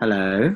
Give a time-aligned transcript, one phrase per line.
[0.00, 0.54] Hello.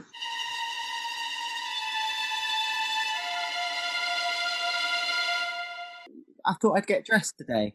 [6.47, 7.75] I thought I'd get dressed today.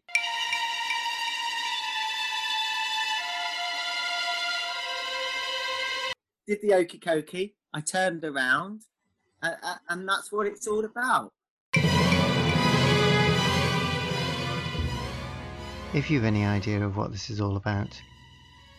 [6.47, 7.55] Did the okey cokey.
[7.73, 8.83] I turned around,
[9.43, 9.55] uh,
[9.89, 11.33] and that's what it's all about.
[15.93, 17.89] If you've any idea of what this is all about,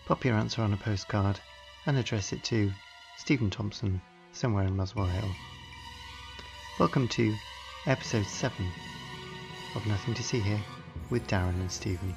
[0.06, 1.38] pop your answer on a postcard
[1.88, 2.70] and address it to
[3.16, 3.98] Stephen Thompson,
[4.32, 5.30] somewhere in Muswell Hill.
[6.78, 7.34] Welcome to
[7.86, 8.54] episode 7
[9.74, 10.60] of Nothing to See Here
[11.08, 12.14] with Darren and Stephen,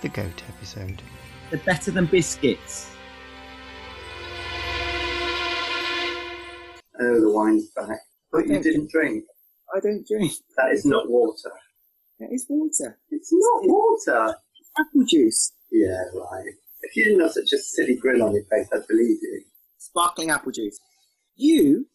[0.00, 1.02] the GOAT episode.
[1.50, 2.90] They're better than biscuits.
[6.98, 7.98] Oh, the wine's back.
[8.32, 9.24] But you didn't drink.
[9.76, 10.32] I don't drink.
[10.56, 11.52] That is not water.
[12.18, 12.98] It is water.
[13.10, 14.34] It's not water.
[14.58, 15.52] It's apple juice.
[15.70, 16.54] Yeah, right.
[16.90, 19.42] If you didn't have such a silly grin on your face, I'd believe you.
[19.78, 20.80] Sparkling apple juice.
[21.36, 21.86] You,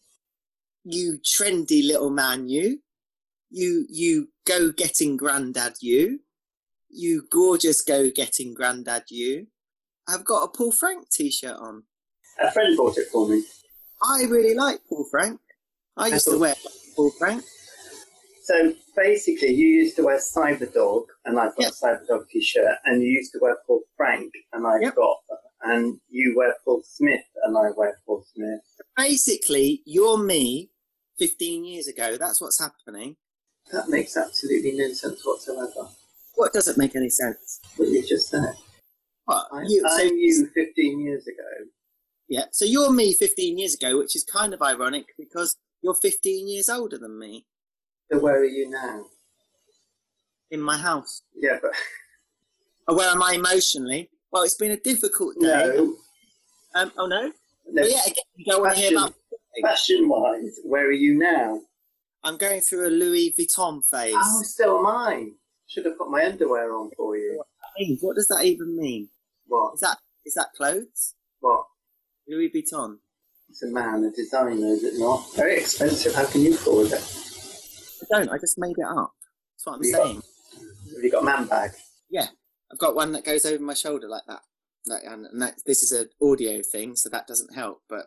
[0.84, 2.80] you trendy little man, you,
[3.50, 6.20] you, you go getting granddad, you,
[6.88, 9.48] you gorgeous go getting granddad, you.
[10.08, 11.82] I've got a Paul Frank t-shirt on.
[12.40, 13.44] A friend bought it for me.
[14.02, 15.40] I really like Paul Frank.
[15.98, 16.54] I used to thought- wear
[16.96, 17.44] Paul Frank.
[18.46, 21.72] So basically, you used to wear Cyberdog, and I've got Yep.
[21.72, 24.94] a Cyberdog t-shirt, and you used to wear Paul Frank, and I've Yep.
[24.94, 25.18] got,
[25.62, 28.60] and you wear Paul Smith, and I wear Paul Smith.
[28.96, 30.70] Basically, you're me
[31.18, 32.16] 15 years ago.
[32.16, 33.16] That's what's happening.
[33.72, 35.88] That makes absolutely no sense whatsoever.
[36.36, 37.58] What doesn't make any sense?
[37.76, 38.54] What you just said.
[39.24, 39.48] What?
[39.50, 41.66] I, You, so, I'm you 15 years ago.
[42.28, 46.46] Yeah, so you're me 15 years ago, which is kind of ironic because you're 15
[46.48, 47.44] years older than me
[48.10, 49.06] So where are you now?
[50.50, 51.22] in my house.
[51.34, 51.72] Yeah, but
[52.88, 54.10] Oh, where am I emotionally?
[54.30, 55.72] Well, it's been a difficult day.
[55.76, 55.96] no.
[56.74, 57.32] Um, oh, no?
[57.72, 57.82] no.
[57.82, 59.14] Oh, yeah, again, you don't want to hear about.
[59.62, 61.62] Fashion wise, where are you now?
[62.22, 64.14] I'm going through a Louis Vuitton phase.
[64.16, 65.30] Oh, so am I.
[65.66, 67.42] Should have put my underwear on for you.
[68.00, 69.08] What does that even mean?
[69.46, 69.74] What?
[69.74, 71.14] Is that is that clothes?
[71.40, 71.64] What?
[72.28, 72.98] Louis Vuitton.
[73.48, 75.34] It's a man, a designer, is it not?
[75.34, 76.14] Very expensive.
[76.14, 77.25] How can you afford it?
[78.12, 78.30] I don't.
[78.30, 79.12] I just made it up.
[79.54, 80.22] That's what I'm You got- saying.
[80.94, 81.72] Have you got a man bag?
[82.08, 82.28] Yeah,
[82.72, 84.40] I've got one that goes over my shoulder like that.
[84.86, 87.82] Like, and, and that, this is an audio thing, so that doesn't help.
[87.88, 88.06] But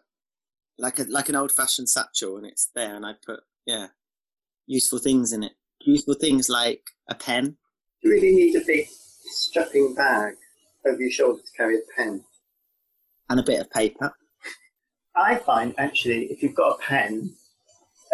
[0.78, 3.88] like a like an old fashioned satchel, and it's there, and I put yeah,
[4.66, 5.52] useful things in it.
[5.82, 7.58] Useful things like a pen.
[8.02, 8.88] Do you really need a big
[9.26, 10.36] strapping bag
[10.88, 12.24] over your shoulder to carry a pen?
[13.32, 14.12] and a bit of paper.
[15.16, 17.36] I find actually, if you've got a pen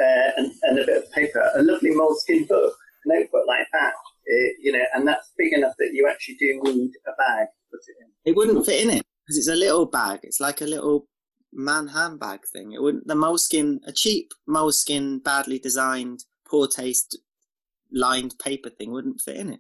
[0.02, 2.74] uh, and, and a bit of paper, a lovely moleskin book,
[3.06, 6.92] notebook like that, uh, you know, and that's big enough that you actually do need
[7.08, 8.08] a bag to put it in.
[8.32, 10.20] It wouldn't fit in it because it's a little bag.
[10.24, 11.08] It's like a little
[11.54, 12.72] man handbag thing.
[12.74, 13.08] It wouldn't.
[13.08, 17.18] The moleskin, a cheap moleskin, badly designed, poor taste,
[17.92, 19.60] lined paper thing wouldn't fit in it.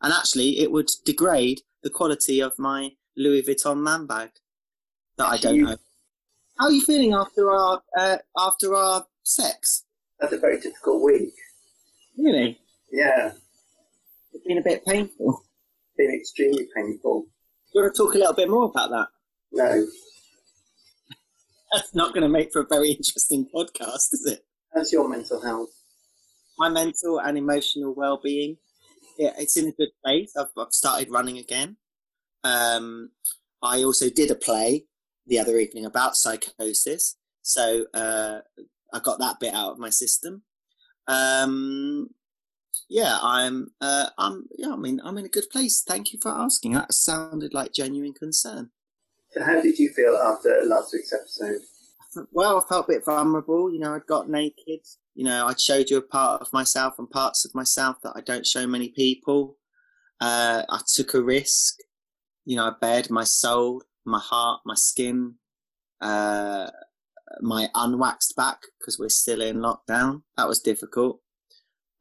[0.00, 4.30] And actually, it would degrade the quality of my Louis Vuitton man bag
[5.16, 5.76] that I don't You- know.
[6.60, 9.84] How are you feeling after our uh, after our sex?
[10.20, 11.32] That's a very difficult week.
[12.16, 12.58] Really,
[12.92, 13.32] Yeah,
[14.32, 15.42] it's been a bit painful.
[15.96, 17.22] been extremely painful.
[17.22, 17.28] Do
[17.74, 19.06] you want to talk a little bit more about that?
[19.52, 19.86] No,
[21.72, 24.44] That's not going to make for a very interesting podcast, is it?
[24.74, 25.70] how's your mental health?
[26.58, 28.56] my mental and emotional well-being
[29.16, 31.76] yeah it's in a good place i've, I've started running again
[32.44, 33.10] um,
[33.62, 34.84] i also did a play
[35.26, 38.40] the other evening about psychosis so uh,
[38.92, 40.42] i got that bit out of my system
[41.06, 42.08] um,
[42.88, 46.30] yeah i'm uh, i'm yeah i mean i'm in a good place thank you for
[46.30, 48.70] asking that sounded like genuine concern
[49.32, 51.60] So, how did you feel after last week's episode?
[52.32, 53.70] well, I felt a bit vulnerable.
[53.70, 54.80] You know, I'd got naked.
[55.14, 58.22] You know, I'd showed you a part of myself and parts of myself that I
[58.22, 59.56] don't show many people.
[60.20, 61.76] Uh, I took a risk.
[62.46, 65.34] You know, I bared my soul, my heart, my skin,
[66.00, 66.70] uh,
[67.40, 70.22] my unwaxed back because we're still in lockdown.
[70.36, 71.20] That was difficult.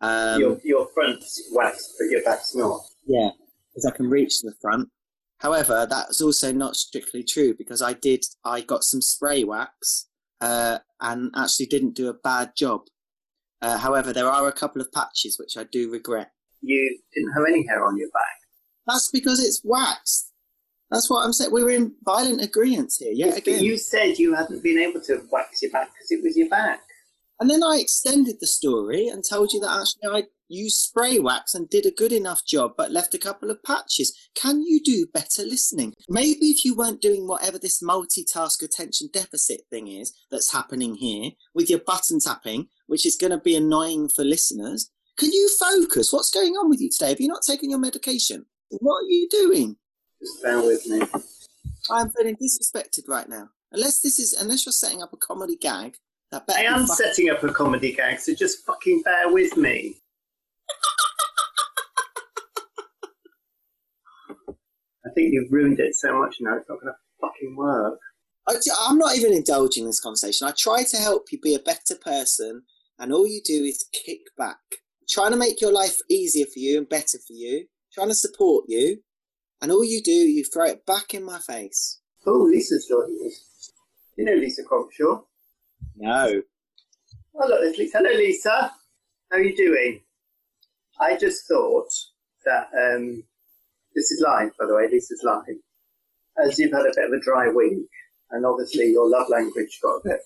[0.01, 2.81] Um, your your front's waxed, but your back's not.
[3.05, 3.29] yeah,
[3.69, 4.89] because I can reach the front.
[5.39, 10.07] However, that's also not strictly true because I did, I got some spray wax
[10.41, 12.81] uh, and actually didn't do a bad job.
[13.61, 16.31] Uh, however, there are a couple of patches which I do regret.
[16.61, 18.37] You didn't have any hair on your back.
[18.87, 20.31] That's because it's waxed.
[20.91, 21.51] That's what I'm saying.
[21.51, 23.63] We're in violent agreement here, yet But again.
[23.63, 26.81] you said you hadn't been able to wax your back because it was your back.
[27.39, 31.53] And then I extended the story and told you that actually I used spray wax
[31.53, 34.17] and did a good enough job, but left a couple of patches.
[34.33, 35.93] Can you do better listening?
[36.09, 41.31] Maybe if you weren't doing whatever this multitask attention deficit thing is that's happening here
[41.53, 44.89] with your button tapping, which is going to be annoying for listeners.
[45.17, 46.11] Can you focus?
[46.13, 47.09] What's going on with you today?
[47.09, 48.45] Have you not taken your medication?
[48.69, 49.75] What are you doing?
[50.27, 51.01] Just bear with me.
[51.89, 53.49] I'm feeling disrespected right now.
[53.71, 55.95] Unless this is, unless you're setting up a comedy gag,
[56.31, 59.55] that better I am fucking- setting up a comedy gag, so just fucking bear with
[59.55, 60.01] me.
[64.49, 67.99] I think you've ruined it so much now, it's not going to fucking work.
[68.49, 70.47] I- I'm not even indulging this conversation.
[70.47, 72.63] I try to help you be a better person,
[72.99, 74.59] and all you do is kick back.
[75.09, 78.65] trying to make your life easier for you and better for you, trying to support
[78.67, 79.01] you,
[79.61, 81.99] and all you do, you throw it back in my face.
[82.25, 83.71] Oh, Lisa's joining us.
[84.17, 85.23] You know Lisa Cronshaw?
[85.95, 86.41] No.
[87.35, 87.99] Oh, look, there's Lisa.
[87.99, 88.71] Hello, Lisa.
[89.31, 90.01] How are you doing?
[90.99, 91.89] I just thought
[92.45, 93.23] that um,
[93.95, 94.87] this is live, by the way.
[94.91, 95.55] Lisa's live.
[96.43, 97.87] As you've had a bit of a dry week,
[98.31, 100.19] and obviously your love language got a bit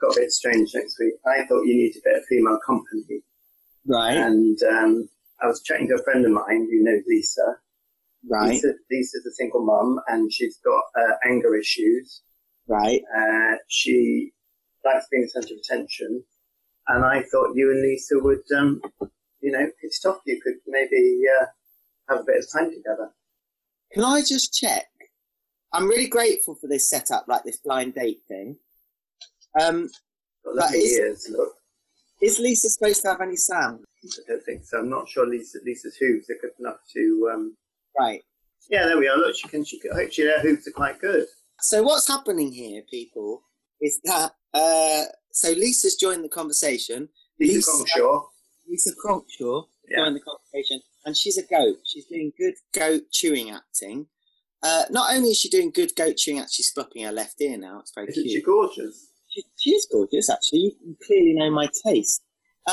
[0.00, 1.14] got a bit strange next week.
[1.26, 3.22] I thought you needed a bit of female company,
[3.86, 4.16] Right.
[4.16, 5.08] and um,
[5.42, 7.56] I was chatting to a friend of mine who knows Lisa.
[8.28, 8.50] Right.
[8.50, 12.22] Lisa, Lisa's a single mum, and she's got uh, anger issues.
[12.68, 13.00] Right.
[13.16, 14.32] Uh, she
[14.84, 16.22] likes being the centre of attention,
[16.88, 18.80] and I thought you and Lisa would, um,
[19.40, 20.18] you know, hit it off.
[20.26, 21.46] You could maybe uh,
[22.08, 23.10] have a bit of time together.
[23.92, 24.86] Can I just check?
[25.72, 28.56] I'm really grateful for this setup, like this blind date thing.
[29.60, 29.90] Um,
[30.44, 31.28] lovely is- ears.
[31.30, 31.52] Look,
[32.22, 33.84] is Lisa supposed to have any sound?
[34.04, 34.78] I don't think so.
[34.78, 37.30] I'm not sure Lisa Lisa's hooves are good enough to.
[37.32, 37.56] Um...
[37.98, 38.22] Right.
[38.70, 39.16] Yeah, there we are.
[39.16, 39.64] Look, she can.
[39.64, 39.92] She can.
[39.92, 41.26] Hopefully, her hooves are quite good.
[41.60, 43.42] So what's happening here, people,
[43.80, 47.08] is that uh, so Lisa's joined the conversation.
[47.38, 47.70] Lisa, Lisa-
[48.00, 48.22] Cronshaw.
[48.68, 49.98] Lisa Cronkshaw Yeah.
[50.04, 51.76] joined the conversation, and she's a goat.
[51.86, 54.06] She's doing good goat chewing acting.
[54.62, 57.56] Uh, not only is she doing good goat chewing acting, she's flopping her left ear
[57.56, 57.78] now.
[57.80, 58.32] It's very Isn't cute.
[58.34, 59.10] she gorgeous?
[59.28, 60.76] She, she is gorgeous, actually.
[60.84, 62.22] You clearly know my taste.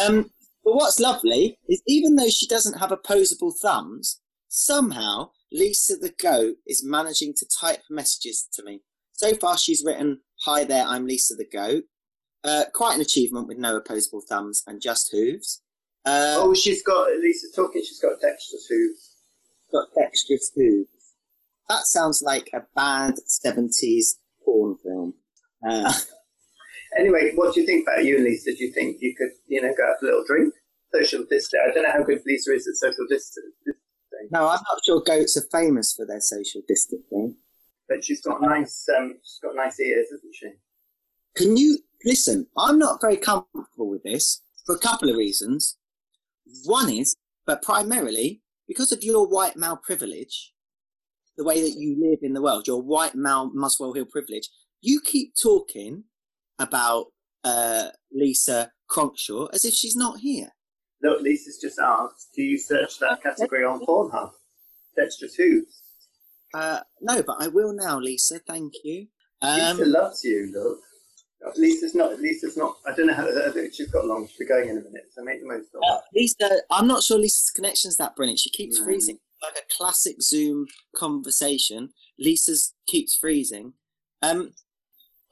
[0.02, 0.32] Um,
[0.64, 4.22] but what's lovely is even though she doesn't have opposable thumbs,
[4.54, 8.82] somehow Lisa the goat is managing to type messages to me.
[9.12, 11.86] So far, she's written, "Hi there, I'm Lisa the goat."
[12.44, 15.62] Uh, quite an achievement with no opposable thumbs and just hooves.
[16.06, 17.10] Uh, oh, she's got.
[17.20, 17.82] Lisa's talking.
[17.82, 19.16] She's got dexterous hooves.
[19.72, 20.90] got dexterous hooves.
[21.70, 25.14] That sounds like a bad seventies porn film.
[25.68, 25.94] Uh,
[26.98, 28.52] Anyway, what do you think about you and Lisa?
[28.54, 30.54] Do you think you could, you know, go for a little drink?
[30.94, 31.62] Social distance.
[31.68, 33.56] I don't know how good Lisa is at social distance,
[34.32, 37.36] no, I'm not sure goats are famous for their social distancing.
[37.88, 40.50] but she's got nice, um, she's got nice ears, hasn't she?
[41.36, 42.48] Can you listen?
[42.58, 45.78] I'm not very comfortable with this for a couple of reasons.
[46.66, 47.16] One is,
[47.46, 50.54] but primarily because of your white male privilege,
[51.38, 54.50] the way that you live in the world, your white male Muswell Hill privilege,
[54.82, 56.04] you keep talking
[56.60, 57.08] about
[57.44, 60.50] uh, Lisa Cronkshaw as if she's not here.
[61.04, 64.32] Look, Lisa's just asked, do you search that category on Pornhub?
[64.96, 65.82] Dexterous hooves.
[66.54, 68.40] Uh, no, but I will now, Lisa.
[68.40, 69.08] Thank you.
[69.42, 70.52] Um, Lisa loves you.
[70.54, 72.20] Look, Lisa's not.
[72.20, 72.78] Lisa's not.
[72.88, 73.28] I don't know how.
[73.28, 74.28] I think she's got long.
[74.28, 76.20] She'll be going in a minute, so make the most of Uh, it.
[76.20, 78.40] Lisa, I'm not sure Lisa's connection's that brilliant.
[78.40, 78.86] She keeps No.
[78.86, 79.20] freezing.
[79.42, 81.90] Like a classic Zoom conversation.
[82.18, 83.74] Lisa's keeps freezing.
[84.22, 84.54] Um,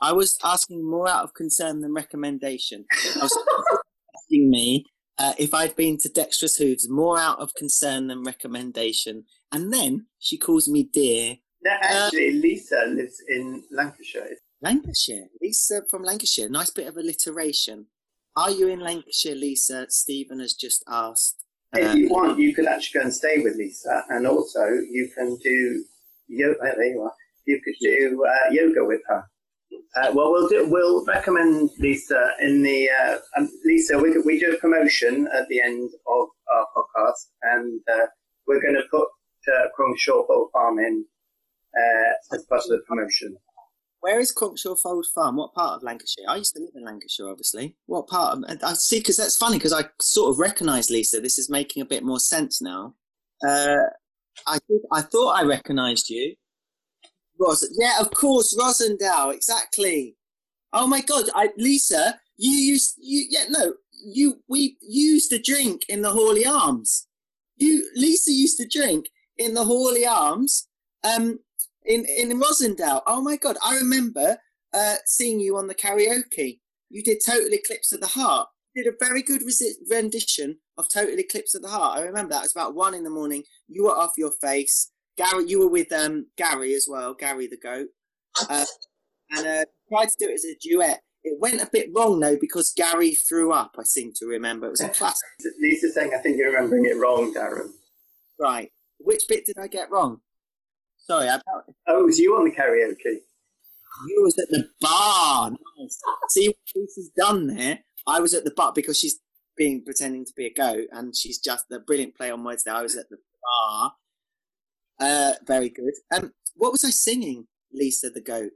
[0.01, 2.85] I was asking more out of concern than recommendation.
[2.91, 3.37] I was
[4.17, 4.85] asking me
[5.21, 9.25] uh, if I'd been to Dexterous Hooves more out of concern than recommendation.
[9.51, 11.37] And then she calls me dear.
[11.63, 14.37] No, actually, Lisa lives in Lancashire.
[14.61, 15.27] Lancashire.
[15.41, 16.49] Lisa from Lancashire.
[16.49, 17.85] Nice bit of alliteration.
[18.35, 19.85] Are you in Lancashire, Lisa?
[19.89, 21.43] Stephen has just asked.
[21.73, 24.63] If Uh, you want, you could actually go and stay with Lisa, and also
[24.97, 25.85] you can do
[26.27, 26.57] yoga.
[26.61, 27.13] There you are.
[27.45, 29.23] You could do uh, yoga with her.
[29.95, 30.65] Uh, well, we'll do.
[30.69, 33.97] We'll recommend Lisa in the uh, um, Lisa.
[33.97, 38.05] We we do a promotion at the end of our podcast, and uh,
[38.47, 39.07] we're going to put
[39.53, 39.67] uh,
[40.07, 41.05] Bowl Farm in
[41.77, 43.35] uh, as part of the promotion.
[43.99, 45.35] Where is Cronkshaw Fold Farm?
[45.35, 46.25] What part of Lancashire?
[46.27, 47.75] I used to live in Lancashire, obviously.
[47.85, 48.37] What part?
[48.37, 51.21] Of, I see, because that's funny, because I sort of recognise Lisa.
[51.21, 52.95] This is making a bit more sense now.
[53.45, 53.75] Uh,
[54.47, 54.57] I
[54.91, 56.35] I thought I recognised you.
[57.41, 60.15] Ros, yeah, of course, Rossendale, exactly.
[60.73, 65.83] Oh my God, I, Lisa, you used, you, yeah, no, you, we used to drink
[65.89, 67.07] in the Hawley Arms.
[67.57, 69.07] You, Lisa used to drink
[69.37, 70.67] in the Hawley Arms.
[71.03, 71.39] Um,
[71.85, 73.01] in in Rossendale.
[73.07, 74.37] Oh my god, I remember
[74.73, 76.59] uh, seeing you on the karaoke.
[76.89, 78.49] You did Total Eclipse of the Heart.
[78.75, 81.99] You did a very good resi- rendition of Total Eclipse of the Heart.
[81.99, 82.39] I remember that.
[82.39, 83.43] It was about one in the morning.
[83.67, 84.91] You were off your face.
[85.17, 87.87] Gary, you were with um, Gary as well, Gary the goat.
[88.49, 88.65] Uh,
[89.31, 91.01] and uh, tried to do it as a duet.
[91.23, 93.75] It went a bit wrong though because Gary threw up.
[93.77, 95.27] I seem to remember it was a classic.
[95.59, 97.69] Lisa's saying, "I think you're remembering it wrong, Darren."
[98.39, 98.71] Right.
[98.97, 100.21] Which bit did I get wrong?
[100.97, 101.39] Sorry, I.
[101.87, 103.19] Oh, it was you on the karaoke.
[104.07, 105.51] You was at the bar.
[105.51, 105.99] Nice.
[106.29, 107.79] See what Lisa's done there.
[108.07, 109.19] I was at the bar because she's
[109.55, 112.73] being pretending to be a goat, and she's just the brilliant play on words there.
[112.73, 113.93] I was at the bar.
[115.01, 115.93] Uh, very good.
[116.15, 117.47] Um, what was I singing?
[117.73, 118.51] Lisa the goat.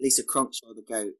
[0.00, 1.14] Lisa Cronshaw the goat.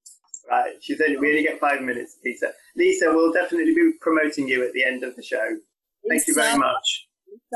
[0.49, 2.53] Right, she said we only get five minutes, Lisa.
[2.77, 5.57] Lisa, we'll definitely be promoting you at the end of the show.
[6.09, 7.09] Thank you very much.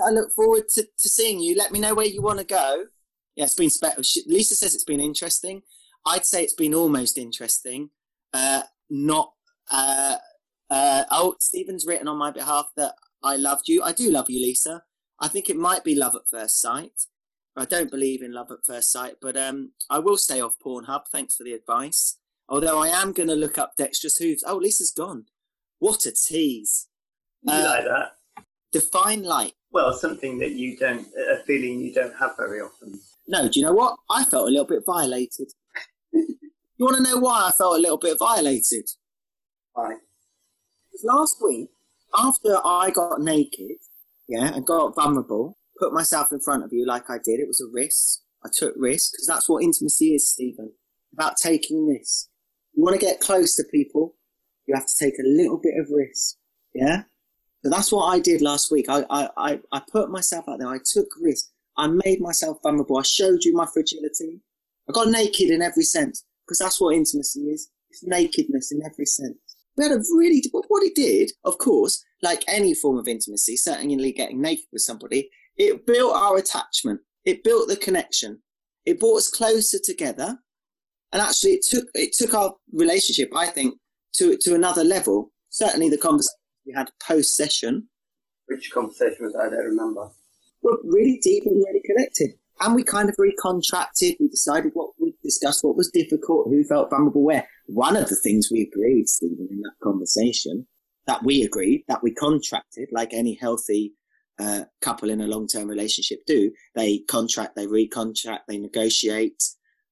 [0.05, 1.57] I look forward to, to seeing you.
[1.57, 2.87] Let me know where you want to go.
[3.37, 4.03] Yeah, it's been special.
[4.27, 5.63] Lisa says it's been interesting.
[6.05, 7.91] I'd say it's been almost interesting.
[8.33, 9.33] Uh, not.
[9.71, 10.17] Uh,
[10.69, 13.83] uh, oh, Stephen's written on my behalf that I loved you.
[13.83, 14.83] I do love you, Lisa.
[15.21, 17.07] I think it might be love at first sight.
[17.61, 21.03] I don't believe in love at first sight, but um, I will stay off Pornhub.
[21.13, 22.17] Thanks for the advice.
[22.49, 24.43] Although I am going to look up Dexterous Hooves.
[24.47, 25.27] Oh, Lisa's gone.
[25.79, 26.89] What a tease.
[27.43, 28.45] You uh, like that?
[28.73, 29.53] Define light.
[29.73, 32.99] Well, something that you don't, a feeling you don't have very often.
[33.29, 33.99] No, do you know what?
[34.09, 35.53] I felt a little bit violated.
[36.15, 36.27] you
[36.79, 38.89] want to know why I felt a little bit violated?
[39.75, 39.97] Why?
[40.91, 41.69] Because last week,
[42.19, 43.77] after I got naked,
[44.29, 47.41] yeah, and got vulnerable, put myself in front of you like I did.
[47.41, 48.21] It was a risk.
[48.45, 50.73] I took risk because that's what intimacy is, Stephen.
[51.13, 52.29] About taking risk.
[52.75, 54.15] You want to get close to people,
[54.67, 56.37] you have to take a little bit of risk.
[56.75, 57.03] Yeah?
[57.65, 58.87] So that's what I did last week.
[58.89, 60.69] I, I, I, I put myself out there.
[60.69, 61.47] I took risk.
[61.77, 62.99] I made myself vulnerable.
[62.99, 64.41] I showed you my fragility.
[64.89, 67.71] I got naked in every sense because that's what intimacy is.
[67.91, 69.37] It's nakedness in every sense.
[69.77, 74.13] We had a really, what it did, of course, like any form of intimacy, certainly
[74.13, 77.01] getting naked with somebody, it built our attachment.
[77.25, 78.43] It built the connection.
[78.87, 80.39] It brought us closer together.
[81.13, 83.75] And actually it took, it took our relationship, I think,
[84.15, 85.33] to, to another level.
[85.51, 87.89] Certainly the conversation we had post session.
[88.47, 89.47] Which conversation was that?
[89.47, 90.09] I don't remember.
[90.63, 92.31] Were really deep and really connected.
[92.61, 94.17] And we kind of recontracted.
[94.21, 97.49] We decided what we discussed, what was difficult, who felt vulnerable where.
[97.67, 100.67] One of the things we agreed, Stephen, in that conversation,
[101.07, 103.95] that we agreed, that we contracted, like any healthy
[104.81, 106.53] couple in a long term relationship do.
[106.75, 109.43] They contract, they recontract, they negotiate.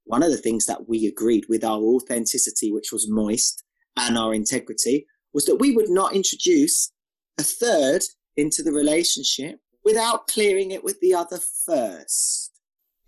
[0.04, 3.62] One of the things that we agreed with our authenticity, which was moist,
[3.96, 6.92] and our integrity, was that we would not introduce
[7.38, 8.02] a third
[8.36, 12.52] into the relationship without clearing it with the other first.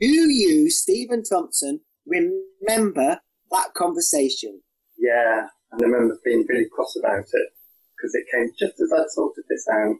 [0.00, 3.20] Do you, Stephen Thompson, remember
[3.50, 4.60] that conversation?
[4.98, 7.48] Yeah, I remember being really cross about it
[7.96, 9.96] because it came just as I sorted this out.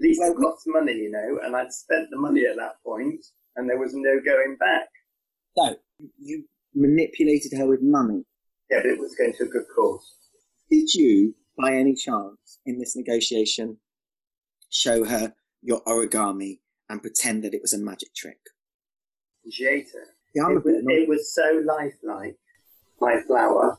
[0.00, 3.24] Lisa well, lost money, you know, and I'd spent the money at that point,
[3.56, 4.88] and there was no going back.
[5.56, 5.76] So
[6.18, 8.24] you manipulated her with money.
[8.70, 10.16] Yeah, but it was going to a good cause.
[10.70, 13.78] Did you, by any chance, in this negotiation,
[14.70, 18.38] show her your origami and pretend that it was a magic trick?
[19.46, 19.84] Jada.
[20.34, 22.36] Yeah, it, was, it was so lifelike.
[23.00, 23.78] My flower,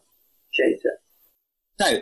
[0.59, 0.91] Jada.
[1.81, 2.01] So,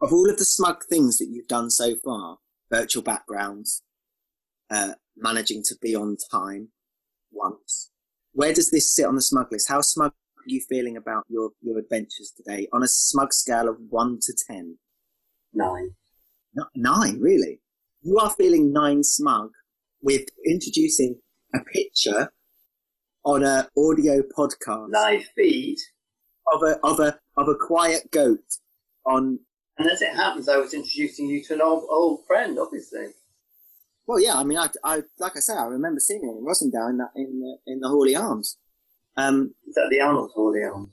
[0.00, 2.38] of all of the smug things that you've done so far,
[2.70, 3.82] virtual backgrounds,
[4.70, 6.68] uh, managing to be on time
[7.30, 7.90] once.
[8.32, 9.68] Where does this sit on the smug list?
[9.68, 13.76] How smug are you feeling about your, your adventures today on a smug scale of
[13.88, 14.78] one to ten?
[15.52, 15.90] Nine.
[16.54, 17.60] No, nine, really?
[18.02, 19.50] You are feeling nine smug
[20.02, 21.20] with introducing
[21.54, 22.32] a picture
[23.24, 24.92] on an audio podcast.
[24.92, 25.78] Live feed
[26.52, 28.44] of a of a of a quiet goat
[29.06, 29.38] on
[29.78, 33.06] and as it happens, I was introducing you to an old, old friend, obviously.
[34.06, 36.90] Well, yeah, I mean, I, I, like I say, I remember seeing it in Rossendale
[36.90, 38.58] in, that, in, the, in the Hawley Arms.
[39.16, 40.90] Um, Is that the Arnold Hawley Arms?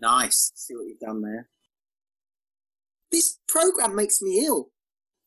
[0.00, 0.52] Nice.
[0.54, 1.48] See what you've done there.
[3.10, 4.70] This program makes me ill.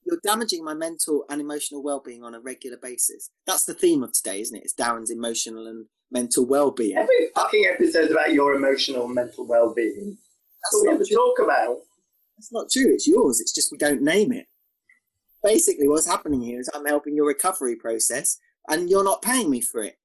[0.04, 3.32] You're damaging my mental and emotional well-being on a regular basis.
[3.46, 4.64] That's the theme of today, isn't it?
[4.64, 6.98] It's Darren's emotional and mental well-being.
[6.98, 10.18] Every fucking episode about your emotional and mental well-being.
[10.64, 11.78] That's what we have to talk about.
[12.38, 12.94] That's not true.
[12.94, 13.40] It's yours.
[13.42, 14.46] It's just we don't name it.
[15.44, 18.38] Basically, what's happening here is I'm helping your recovery process,
[18.70, 19.98] and you're not paying me for it.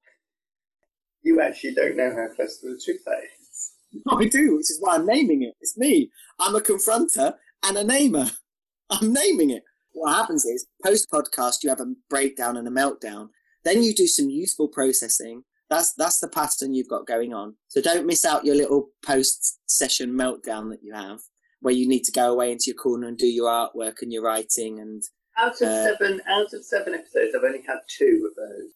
[1.21, 3.71] You actually don't know how close to the truth that is.
[4.09, 5.53] I do, which is why I'm naming it.
[5.61, 6.09] It's me.
[6.39, 8.31] I'm a confronter and a namer.
[8.89, 9.63] I'm naming it.
[9.93, 13.29] What happens is, post podcast, you have a breakdown and a meltdown.
[13.63, 15.43] Then you do some useful processing.
[15.69, 17.55] That's that's the pattern you've got going on.
[17.67, 21.19] So don't miss out your little post session meltdown that you have
[21.63, 24.21] where you need to go away into your corner and do your artwork and your
[24.21, 25.01] writing and
[25.37, 28.71] Out of Uh, seven, out of seven episodes, I've only had two of those.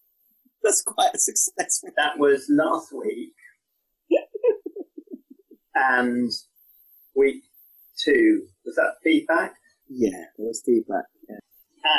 [0.63, 1.83] That's quite a success.
[1.97, 3.35] That was last week,
[5.75, 6.31] and
[7.15, 7.43] week
[8.03, 9.53] two was that feedback.
[9.89, 11.05] Yeah, it was feedback.
[11.29, 11.37] Yeah.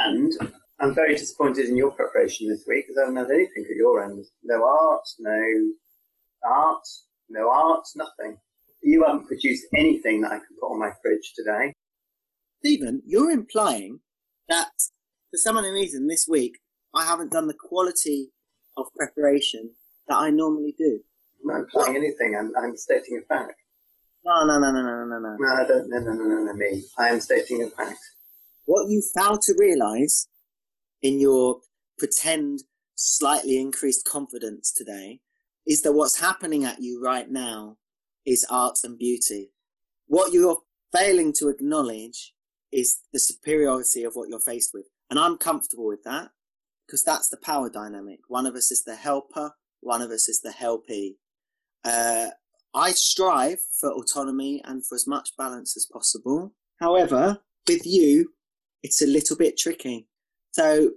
[0.06, 0.32] And
[0.80, 4.02] I'm very disappointed in your preparation this week because I haven't had anything at your
[4.04, 4.24] end.
[4.42, 5.70] No art, no
[6.44, 6.86] art,
[7.28, 8.38] no art, nothing.
[8.82, 11.74] You haven't produced anything that I can put on my fridge today.
[12.60, 14.00] Stephen, you're implying
[14.48, 14.70] that
[15.30, 16.58] for some unknown reason this week
[16.94, 18.30] I haven't done the quality
[18.76, 19.70] of preparation
[20.08, 21.00] that I normally do.
[21.42, 22.36] I'm not implying anything.
[22.38, 23.54] I'm, I'm stating a fact.
[24.24, 25.36] No, no, no, no, no, no, no.
[25.38, 25.88] No, I don't.
[25.88, 26.82] No, no, no, no, no, me.
[26.98, 27.98] I am stating a fact.
[28.64, 30.28] What you fail to realise
[31.02, 31.60] in your
[31.98, 32.60] pretend
[32.94, 35.20] slightly increased confidence today
[35.66, 37.76] is that what's happening at you right now
[38.28, 39.50] is art and beauty.
[40.06, 40.58] What you're
[40.94, 42.34] failing to acknowledge
[42.70, 44.86] is the superiority of what you're faced with.
[45.10, 46.30] And I'm comfortable with that
[46.86, 48.20] because that's the power dynamic.
[48.28, 51.16] One of us is the helper, one of us is the helpee.
[51.84, 52.28] Uh,
[52.74, 56.52] I strive for autonomy and for as much balance as possible.
[56.80, 58.32] However, with you,
[58.82, 60.06] it's a little bit tricky.
[60.52, 60.90] So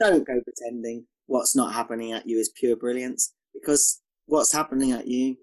[0.00, 5.06] don't go pretending what's not happening at you is pure brilliance because what's happening at
[5.06, 5.36] you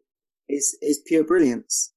[0.50, 1.94] is, is pure brilliance.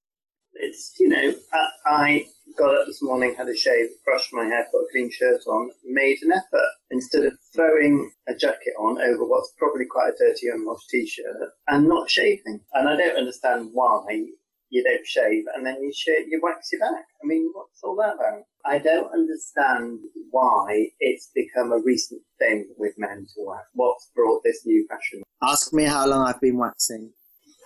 [0.55, 2.27] It's you know, I, I
[2.59, 5.71] got up this morning, had a shave, brushed my hair, put a clean shirt on,
[5.85, 10.49] made an effort instead of throwing a jacket on over what's probably quite a dirty
[10.49, 12.61] unwashed t-shirt and not shaving.
[12.75, 14.27] And I don't understand why
[14.69, 17.05] you don't shave and then you shave, you wax your back.
[17.23, 18.43] I mean, what's all that about?
[18.65, 23.65] I don't understand why it's become a recent thing with men to wax.
[23.75, 25.23] What's brought this new fashion?
[25.43, 27.13] Ask me how long I've been waxing.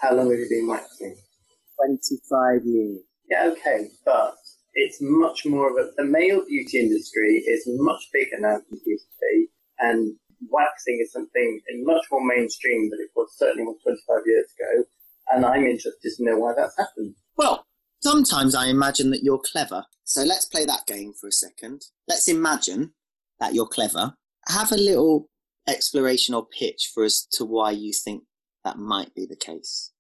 [0.00, 1.16] How long have you been waxing?
[1.84, 3.00] 25 years.
[3.30, 4.34] Yeah, okay, but
[4.74, 8.82] it's much more of a the male beauty industry is much bigger now than it
[8.86, 9.48] used to be,
[9.78, 10.14] and
[10.50, 14.84] waxing is something much more mainstream than it was certainly was 25 years ago.
[15.28, 17.14] And I'm interested to know why that's happened.
[17.36, 17.66] Well,
[18.00, 19.84] sometimes I imagine that you're clever.
[20.04, 21.86] So let's play that game for a second.
[22.06, 22.92] Let's imagine
[23.40, 24.14] that you're clever.
[24.48, 25.28] Have a little
[25.66, 28.22] exploration or pitch for us to why you think
[28.66, 29.92] that might be the case.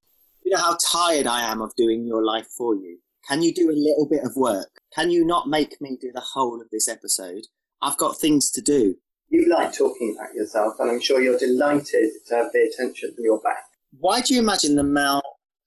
[0.44, 2.98] You know how tired I am of doing your life for you.
[3.28, 4.80] Can you do a little bit of work?
[4.92, 7.44] Can you not make me do the whole of this episode?
[7.80, 8.96] I've got things to do.
[9.28, 13.24] You like talking about yourself, and I'm sure you're delighted to have the attention from
[13.24, 13.64] your back
[14.00, 15.22] Why do you imagine the male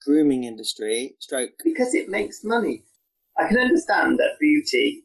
[0.06, 2.84] grooming industry, stroke, because it makes money.
[3.38, 5.04] I can understand that beauty.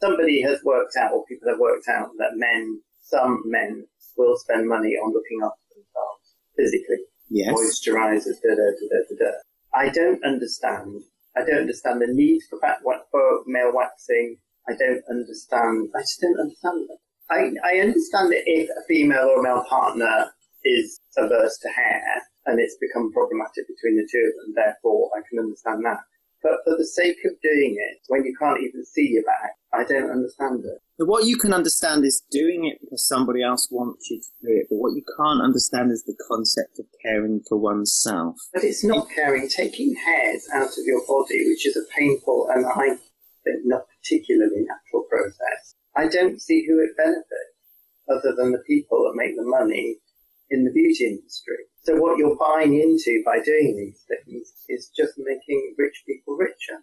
[0.00, 4.68] Somebody has worked out, or people have worked out, that men, some men, will spend
[4.68, 7.04] money on looking after themselves physically.
[7.28, 9.30] Yes, moisturizers, da, da, da, da, da.
[9.74, 11.02] I don't understand.
[11.36, 14.38] I don't understand the need for, back, for male waxing.
[14.68, 15.90] I don't understand.
[15.94, 16.98] I just don't understand it.
[17.30, 20.30] I, I understand that if a female or male partner
[20.64, 25.20] is averse to hair and it's become problematic between the two of them, therefore I
[25.28, 26.00] can understand that.
[26.42, 29.84] But for the sake of doing it, when you can't even see your back, I
[29.84, 30.80] don't understand it.
[30.98, 34.52] So what you can understand is doing it because somebody else wants you to do
[34.60, 38.36] it, but what you can't understand is the concept of caring for oneself.
[38.52, 39.48] But it's not caring.
[39.48, 42.96] Taking hairs out of your body, which is a painful and I
[43.44, 47.54] think not particularly natural process, I don't see who it benefits
[48.08, 49.96] other than the people that make the money
[50.50, 51.66] in the beauty industry.
[51.82, 56.80] So what you're buying into by doing these things is just making rich people richer.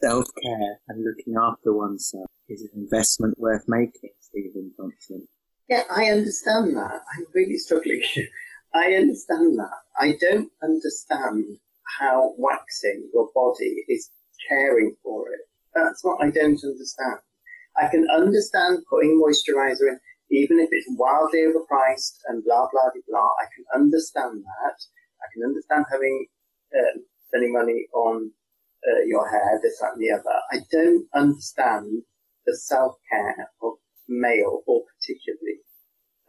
[0.00, 5.26] Self-care and looking after oneself is an investment worth making, Stephen Thompson.
[5.68, 7.02] Yeah, I understand that.
[7.16, 8.02] I'm really struggling.
[8.74, 9.78] I understand that.
[9.98, 11.58] I don't understand
[11.98, 14.10] how waxing your body is
[14.48, 15.40] caring for it.
[15.74, 17.18] That's what I don't understand.
[17.76, 23.30] I can understand putting moisturizer in, even if it's wildly overpriced and blah blah blah.
[23.40, 24.78] I can understand that.
[25.20, 26.26] I can understand having
[26.74, 28.30] uh, spending money on
[28.88, 30.38] uh, your hair, this, that, and the other.
[30.52, 32.02] I don't understand
[32.46, 33.74] the self care of
[34.08, 35.58] male or particularly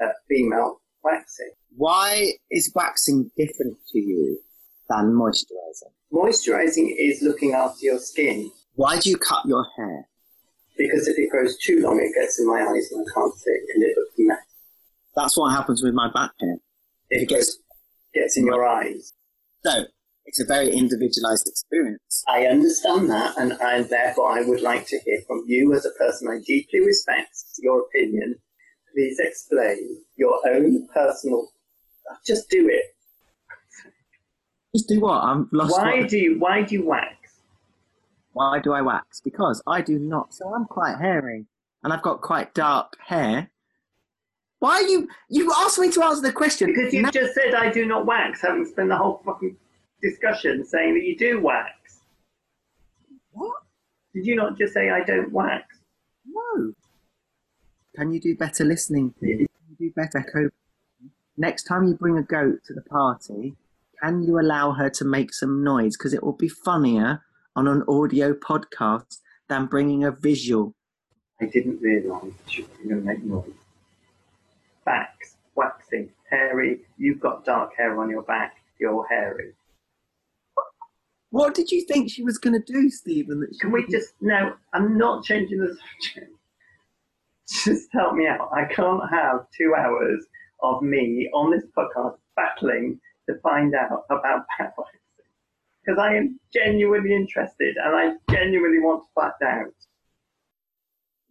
[0.03, 1.51] uh, female waxing.
[1.75, 4.39] Why is waxing different to you
[4.89, 5.93] than moisturising?
[6.11, 10.05] Moisturizing is looking after your skin Why do you cut your hair?
[10.77, 13.51] because if it grows too long, it gets in my eyes and I can't see
[13.51, 14.37] it and it looks a mess.
[15.15, 16.55] That's what happens with my back hair.
[17.09, 17.59] It It gets
[18.13, 19.13] gets in your eyes.
[19.65, 19.83] so.
[20.29, 22.23] It's a very individualised experience.
[22.27, 25.89] I understand that, and, I, therefore I would like to hear from you as a
[25.97, 28.35] person I deeply respect your opinion.
[28.93, 31.49] Please explain your own personal.
[32.27, 32.95] Just do it.
[34.75, 35.23] Just do what?
[35.23, 35.71] I'm lost.
[35.71, 36.39] Why what- do you?
[36.39, 37.15] Why do you wax?
[38.33, 39.21] Why do I wax?
[39.21, 40.31] Because I do not.
[40.35, 41.47] So I'm quite hairy.
[41.81, 43.49] and I've got quite dark hair.
[44.59, 45.07] Why are you?
[45.29, 48.05] You asked me to answer the question Because you Now- just said I do not
[48.05, 49.55] wax, having spent the whole fucking
[50.01, 52.01] discussion saying that you do wax.
[53.31, 53.63] What?
[54.13, 55.65] Did you not just say I don't wax?
[56.25, 56.73] No.
[57.95, 59.37] Can you do better listening, please?
[59.37, 60.51] Can you do better coping?
[61.37, 63.55] Next time you bring a goat to the party,
[64.01, 65.95] can you allow her to make some noise?
[65.97, 67.23] Because it will be funnier
[67.55, 70.73] on an audio podcast than bringing a visual.
[71.41, 73.51] I didn't realise she was going to make noise.
[74.85, 76.81] Backs, waxing, hairy.
[76.97, 78.57] You've got dark hair on your back.
[78.79, 79.53] You're hairy.
[81.31, 83.39] What did you think she was going to do, Stephen?
[83.41, 84.53] That she Can we wouldn't- just no?
[84.73, 86.33] I'm not changing the subject.
[87.65, 88.49] Just help me out.
[88.53, 90.25] I can't have two hours
[90.61, 94.99] of me on this podcast battling to find out about back waxing
[95.83, 99.73] because I am genuinely interested and I genuinely want to find out.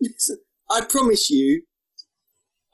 [0.00, 0.38] Listen,
[0.70, 1.62] I promise you,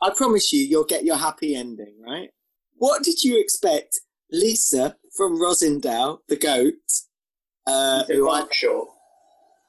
[0.00, 2.30] I promise you, you'll get your happy ending, right?
[2.76, 6.74] What did you expect, Lisa from Rossendale, the goat,
[7.66, 8.04] uh,
[8.50, 8.88] sure.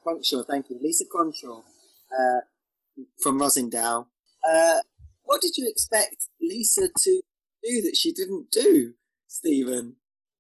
[0.06, 1.64] Cronshaw, thank you, Lisa Cronshaw,
[2.18, 2.42] uh,
[3.22, 4.06] from Rossendale.
[4.48, 4.78] Uh,
[5.24, 7.22] what did you expect Lisa to
[7.64, 8.94] do that she didn't do,
[9.28, 9.96] Stephen?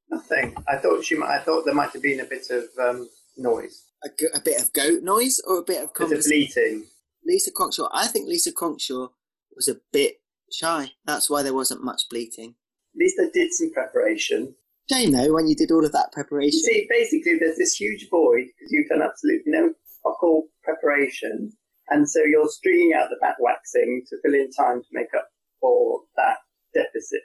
[0.10, 0.56] Nothing.
[0.68, 1.15] I thought she.
[1.15, 4.39] Might, I thought there might have been a bit of um, noise, A, go- a
[4.39, 6.86] bit of goat noise or a bit of a bit of bleating.
[7.26, 7.89] Lisa Cronshaw.
[7.91, 9.10] I think Lisa Cronshaw
[9.56, 10.18] was a bit
[10.52, 10.91] shy.
[11.06, 12.54] That's why there wasn't much bleating.
[12.96, 14.54] Lisa did some preparation.
[14.91, 16.60] Shame though, when you did all of that You preparation.
[16.60, 21.52] see, basically, there's this huge void because you've done absolutely no fuck all preparation,
[21.89, 25.28] and so you're stringing out the back waxing to fill in time to make up
[25.60, 26.38] for that
[26.74, 27.24] deficit.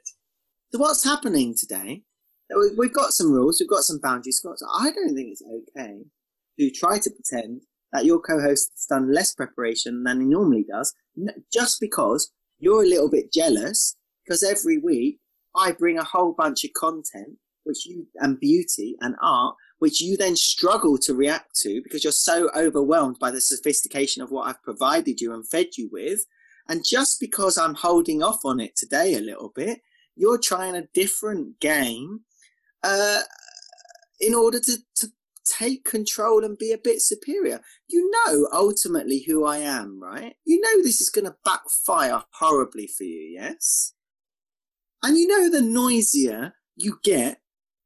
[0.72, 2.02] So what's happening today?
[2.54, 4.42] we- We've got some rules, we've got some boundaries.
[4.74, 6.04] I don't think it's okay
[6.58, 10.94] to try to pretend that your co-host has done less preparation than he normally does,
[11.52, 13.96] just because you're a little bit jealous.
[14.24, 15.18] Because every week
[15.56, 20.16] I bring a whole bunch of content, which you and beauty and art, which you
[20.16, 24.62] then struggle to react to because you're so overwhelmed by the sophistication of what I've
[24.62, 26.26] provided you and fed you with.
[26.68, 29.80] And just because I'm holding off on it today a little bit,
[30.16, 32.20] you're trying a different game
[32.82, 33.20] uh,
[34.20, 35.08] in order to, to
[35.44, 37.60] take control and be a bit superior.
[37.88, 40.34] You know ultimately who I am, right?
[40.44, 43.94] You know this is going to backfire horribly for you, yes?
[45.02, 47.40] And you know the noisier you get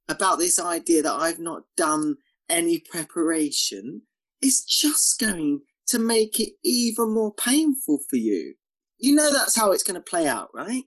[0.09, 2.17] about this idea that I've not done
[2.49, 4.03] any preparation,
[4.43, 8.55] is just going to make it even more painful for you.
[8.99, 10.85] You know that's how it's going to play out, right?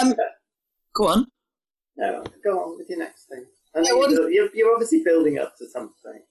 [0.00, 0.14] Um,
[0.94, 1.26] go on.
[1.96, 3.44] No, go on with your next thing.
[3.74, 6.22] I Yeah, what you're, you're, you're obviously building up to something.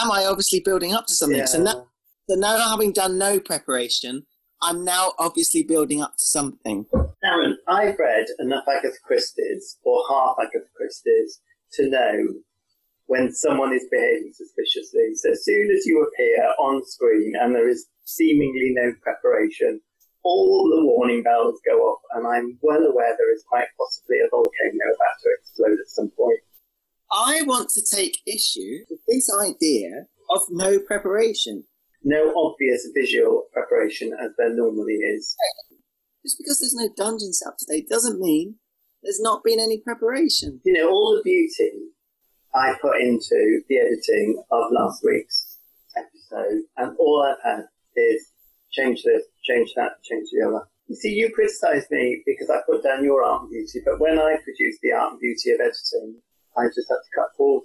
[0.00, 1.46] Am I obviously building up to something?
[1.46, 1.86] So now,
[2.28, 4.24] so now having done no preparation,
[4.62, 6.86] I'm now obviously building up to something.
[7.24, 11.40] Aaron, I've read enough Agatha Christie's or half Agatha Christie's
[11.74, 12.28] to know
[13.06, 15.14] when someone is behaving suspiciously.
[15.14, 19.80] So as soon as you appear on screen and there is seemingly no preparation,
[20.24, 24.30] all the warning bells go off, and I'm well aware there is quite possibly a
[24.30, 26.38] volcano about to explode at some point.
[27.10, 31.64] I want to take issue with this idea of no preparation.
[32.04, 35.36] No obvious visual preparation as there normally is.
[36.24, 38.56] Just because there's no dungeon set up today doesn't mean
[39.02, 40.60] there's not been any preparation.
[40.64, 41.70] You know, all the beauty
[42.54, 45.58] I put into the editing of last week's
[45.96, 47.64] episode, and all I've had
[47.96, 48.32] is
[48.70, 50.66] change this, change that, change the other.
[50.88, 54.18] You see, you criticise me because I put down your art and beauty, but when
[54.18, 56.16] I produce the art and beauty of editing,
[56.56, 57.64] I just have to cut forward.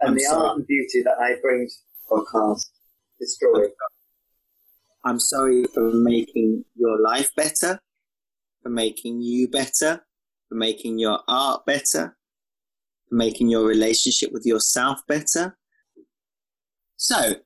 [0.00, 0.42] And I'm the sorry.
[0.42, 2.66] art and beauty that I bring to the podcast,
[3.20, 3.66] destroy.
[5.04, 7.78] I'm sorry for making your life better,
[8.62, 10.02] for making you better,
[10.50, 12.16] for making your art better,
[13.08, 15.56] for making your relationship with yourself better.
[16.96, 17.36] So,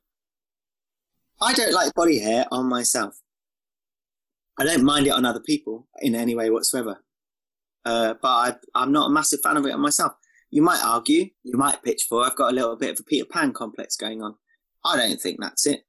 [1.41, 3.21] I don't like body hair on myself.
[4.57, 6.97] I don't mind it on other people in any way whatsoever.
[7.85, 10.13] Uh, but I, I'm not a massive fan of it on myself.
[10.49, 13.25] You might argue, you might pitch for, I've got a little bit of a Peter
[13.25, 14.35] Pan complex going on.
[14.83, 15.83] I don't think that's it.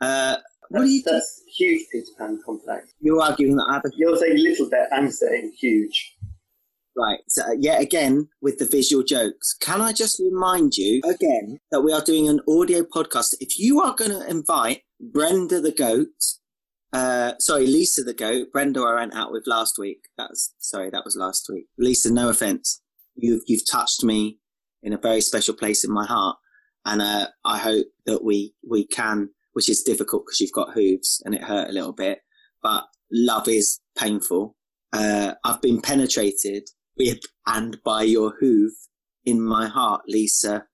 [0.00, 0.36] Uh,
[0.68, 1.14] what do you think?
[1.14, 2.92] That's huge Peter Pan complex.
[3.00, 6.17] You're arguing that I have a You're saying little bit, I'm saying huge.
[6.98, 7.20] Right.
[7.28, 9.54] So uh, yet again with the visual jokes.
[9.54, 13.34] Can I just remind you again that we are doing an audio podcast?
[13.40, 16.08] If you are going to invite Brenda the goat,
[16.92, 20.08] uh, sorry, Lisa the goat, Brenda I went out with last week.
[20.16, 21.66] That's sorry, that was last week.
[21.78, 22.82] Lisa, no offense.
[23.14, 24.38] You've you've touched me
[24.82, 26.36] in a very special place in my heart,
[26.84, 31.22] and uh, I hope that we we can which is difficult because you've got hooves
[31.24, 32.20] and it hurt a little bit.
[32.62, 34.56] But love is painful.
[34.92, 38.72] Uh, I've been penetrated with and by your hoof
[39.24, 40.66] in my heart, Lisa,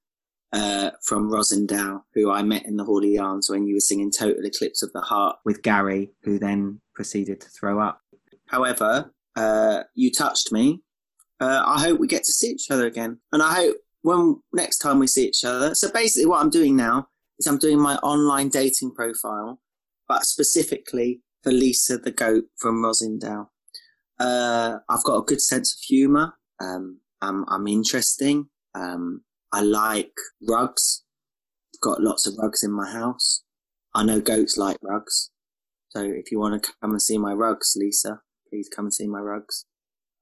[0.53, 4.45] uh, from Rossendale, who I met in the Hawley Arms when you were singing Total
[4.45, 8.01] Eclipse of the Heart with Gary, who then proceeded to throw up.
[8.47, 10.81] However, uh, you touched me.
[11.41, 13.19] Uh, I hope we get to see each other again.
[13.33, 15.75] And I hope when next time we see each other.
[15.75, 17.09] So basically, what I'm doing now
[17.39, 19.61] is I'm doing my online dating profile,
[20.09, 23.49] but specifically for Lisa the goat from Rossendale.
[24.19, 26.35] Uh, I've got a good sense of humour.
[26.61, 28.49] Um, I'm, I'm interesting.
[28.75, 29.23] Um,
[29.53, 30.13] I like
[30.49, 31.05] rugs.
[31.75, 33.43] I've got lots of rugs in my house.
[33.95, 35.31] I know goats like rugs.
[35.91, 39.07] So if you want to come and see my rugs, Lisa, please come and see
[39.07, 39.67] my rugs.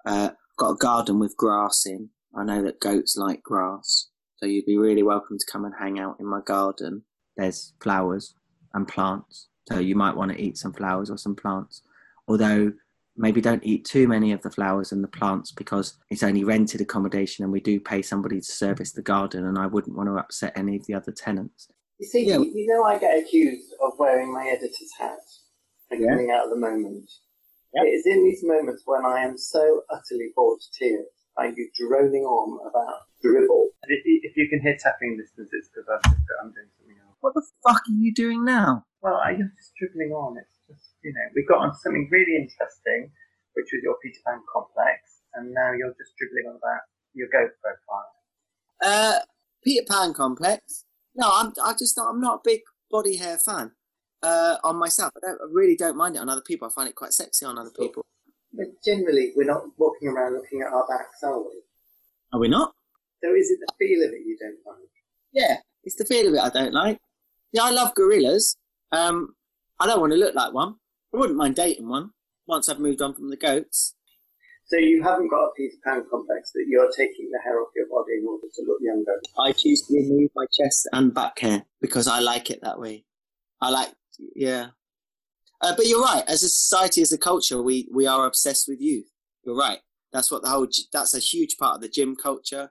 [0.04, 2.10] Uh, I've got a garden with grass in.
[2.34, 4.08] I know that goats like grass.
[4.36, 7.04] So you'd be really welcome to come and hang out in my garden.
[7.36, 8.34] There's flowers
[8.74, 9.48] and plants.
[9.68, 11.82] So you might want to eat some flowers or some plants.
[12.28, 12.72] Although
[13.16, 16.80] maybe don't eat too many of the flowers and the plants because it's only rented
[16.80, 20.16] accommodation and we do pay somebody to service the garden and I wouldn't want to
[20.16, 21.68] upset any of the other tenants.
[21.98, 22.38] You see, yeah.
[22.38, 25.18] you, know, I get accused of wearing my editor's hat
[25.90, 26.08] and yeah.
[26.08, 27.10] coming out of the moment.
[27.74, 27.84] Yep.
[27.84, 31.68] It is in these moments when I am so utterly bored to tears by you
[31.78, 33.68] droning on about dribble.
[33.84, 35.86] If you, if you can hear tapping distance, it's because
[36.42, 37.16] I'm doing something else.
[37.20, 38.84] What the fuck are you doing now?
[39.02, 40.38] Well, I'm just dribbling on.
[40.38, 43.10] It's just, you know, we got on something really interesting,
[43.54, 47.50] which was your Peter Pan complex, and now you're just dribbling on about your goat
[47.58, 48.10] profile.
[48.82, 49.18] Uh,
[49.64, 50.84] Peter Pan complex.
[51.14, 51.52] No, I'm.
[51.62, 52.10] I just not.
[52.10, 52.60] I'm not a big
[52.90, 53.72] body hair fan.
[54.22, 56.68] Uh, on myself, I, don't, I really don't mind it on other people.
[56.68, 58.06] I find it quite sexy on other people.
[58.54, 61.62] But generally, we're not walking around looking at our backs, are we?
[62.32, 62.72] Are we not?
[63.22, 64.88] So is it the feel of it you don't like?
[65.32, 66.98] Yeah, it's the feel of it I don't like.
[67.52, 68.56] Yeah, I love gorillas.
[68.92, 69.34] Um,
[69.80, 70.76] I don't want to look like one.
[71.12, 72.10] I wouldn't mind dating one
[72.46, 73.94] once I've moved on from the goats.
[74.66, 77.86] So you haven't got a Peter Pan complex that you're taking the hair off your
[77.88, 79.20] body in order to look younger.
[79.38, 83.04] I choose to remove my chest and back hair because I like it that way.
[83.60, 83.90] I like,
[84.34, 84.68] yeah.
[85.60, 86.24] Uh, but you're right.
[86.26, 89.10] As a society, as a culture, we we are obsessed with youth.
[89.44, 89.78] You're right.
[90.12, 90.66] That's what the whole.
[90.92, 92.70] That's a huge part of the gym culture.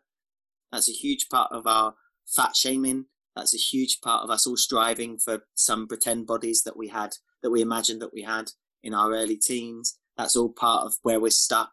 [0.71, 3.05] That's a huge part of our fat shaming.
[3.35, 7.15] That's a huge part of us all striving for some pretend bodies that we had
[7.41, 8.51] that we imagined that we had
[8.83, 9.97] in our early teens.
[10.17, 11.71] That's all part of where we're stuck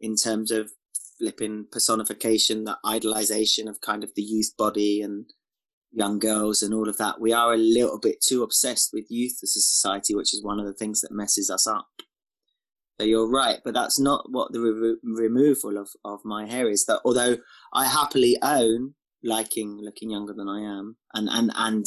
[0.00, 0.70] in terms of
[1.18, 5.26] flipping personification, that idolization of kind of the youth body and
[5.90, 7.20] young girls and all of that.
[7.20, 10.60] We are a little bit too obsessed with youth as a society, which is one
[10.60, 11.88] of the things that messes us up.
[13.00, 16.84] So you're right, but that's not what the re- removal of, of my hair is.
[16.86, 17.38] That although
[17.72, 21.86] I happily own liking looking younger than I am, and and and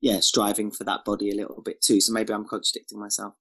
[0.00, 2.00] yeah, striving for that body a little bit too.
[2.00, 3.34] So maybe I'm contradicting myself.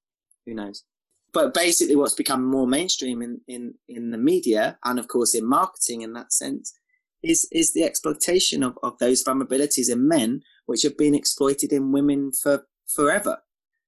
[0.46, 0.84] Who knows?
[1.32, 5.48] But basically, what's become more mainstream in, in, in the media and, of course, in
[5.48, 6.74] marketing in that sense
[7.22, 11.92] is, is the exploitation of, of those vulnerabilities in men, which have been exploited in
[11.92, 13.38] women for forever.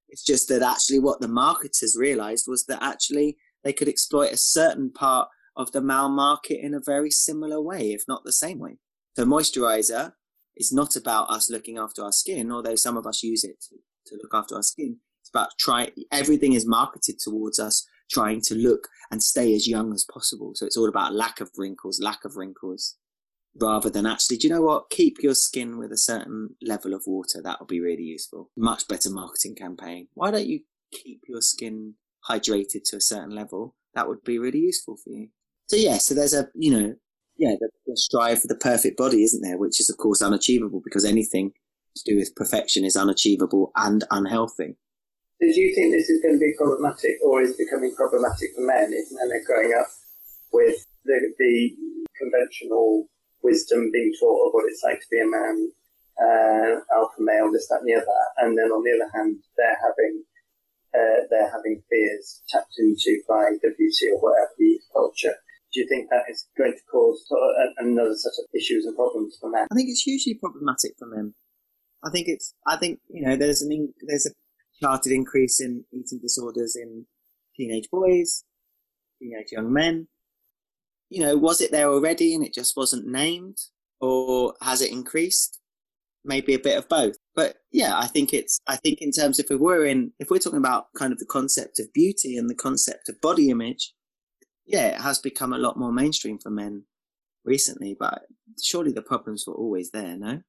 [0.10, 4.38] It's just that actually what the marketers realized was that actually they could exploit a
[4.38, 8.60] certain part of the male market in a very similar way, if not the same
[8.60, 8.77] way.
[9.15, 10.13] So moisturizer
[10.56, 13.76] is not about us looking after our skin, although some of us use it to,
[14.08, 14.97] to look after our skin.
[15.21, 19.93] It's about trying, everything is marketed towards us trying to look and stay as young
[19.93, 20.52] as possible.
[20.56, 22.97] So it's all about lack of wrinkles, lack of wrinkles,
[23.60, 24.89] rather than actually, do you know what?
[24.89, 27.41] Keep your skin with a certain level of water.
[27.41, 28.50] That would be really useful.
[28.58, 30.08] Much better marketing campaign.
[30.13, 31.95] Why don't you keep your skin
[32.30, 33.76] hydrated to a certain level?
[33.93, 35.30] That would be really useful for you.
[35.67, 36.95] So yeah, so there's a, you know,
[37.41, 39.58] yeah, the, the strive for the perfect body, isn't there?
[39.58, 41.51] Which is, of course, unachievable because anything
[41.97, 44.77] to do with perfection is unachievable and unhealthy.
[45.39, 48.93] Do you think this is going to be problematic or is becoming problematic for men
[48.93, 49.88] if men are growing up
[50.54, 51.73] with the, the
[52.15, 53.10] conventional
[53.41, 55.71] wisdom being taught of what it's like to be a man,
[56.21, 59.82] uh, alpha male, this, that, and the other, and then on the other hand, they're
[59.82, 60.23] having
[60.93, 65.34] uh, they're having fears tapped into by the beauty or whatever the culture
[65.73, 68.95] do you think that is going to cause sort of another set of issues and
[68.95, 69.67] problems for men?
[69.71, 71.34] I think it's hugely problematic for men.
[72.03, 72.53] I think it's.
[72.67, 74.31] I think you know there's an in, there's a
[74.81, 77.05] charted increase in eating disorders in
[77.55, 78.43] teenage boys,
[79.21, 80.07] teenage young men.
[81.10, 83.57] You know, was it there already and it just wasn't named,
[83.99, 85.60] or has it increased?
[86.23, 87.15] Maybe a bit of both.
[87.36, 88.60] But yeah, I think it's.
[88.67, 91.25] I think in terms of if we're in, if we're talking about kind of the
[91.25, 93.93] concept of beauty and the concept of body image,
[94.65, 96.84] yeah, it has become a lot more mainstream for men
[97.43, 98.24] recently, but
[98.62, 100.41] surely the problems were always there, no?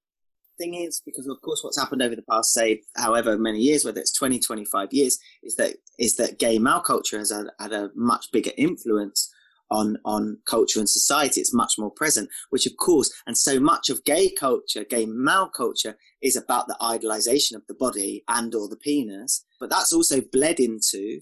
[0.59, 4.01] thing is because of course what's happened over the past say however many years whether
[4.01, 7.91] it's 20 25 years is that is that gay male culture has had, had a
[7.95, 9.33] much bigger influence
[9.71, 13.89] on on culture and society it's much more present which of course and so much
[13.89, 18.69] of gay culture gay male culture is about the idolization of the body and or
[18.69, 21.21] the penis but that's also bled into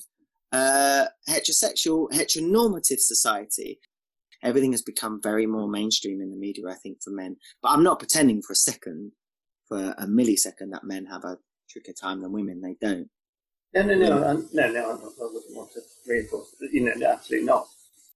[0.52, 3.78] uh, heterosexual heteronormative society
[4.42, 7.36] everything has become very more mainstream in the media, I think, for men.
[7.62, 9.12] But I'm not pretending for a second,
[9.68, 12.60] for a millisecond, that men have a trickier time than women.
[12.60, 13.08] They don't.
[13.74, 14.80] No, no, no, um, no, no.
[14.80, 16.54] I wouldn't want to reinforce.
[16.72, 17.66] You know, absolutely not.